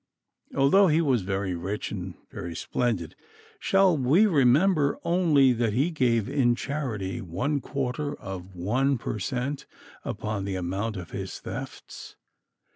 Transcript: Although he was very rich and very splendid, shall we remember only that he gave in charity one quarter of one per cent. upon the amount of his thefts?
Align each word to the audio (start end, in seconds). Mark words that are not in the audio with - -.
Although 0.55 0.87
he 0.87 0.99
was 0.99 1.21
very 1.21 1.53
rich 1.53 1.91
and 1.91 2.15
very 2.31 2.55
splendid, 2.55 3.15
shall 3.59 3.95
we 3.95 4.25
remember 4.25 4.97
only 5.03 5.53
that 5.53 5.73
he 5.73 5.91
gave 5.91 6.27
in 6.27 6.55
charity 6.55 7.21
one 7.21 7.59
quarter 7.61 8.15
of 8.15 8.55
one 8.55 8.97
per 8.97 9.19
cent. 9.19 9.67
upon 10.03 10.43
the 10.45 10.55
amount 10.55 10.97
of 10.97 11.11
his 11.11 11.37
thefts? 11.39 12.15